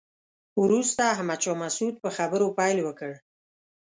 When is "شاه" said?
1.45-1.57